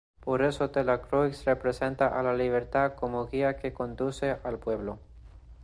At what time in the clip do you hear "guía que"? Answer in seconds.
3.27-3.71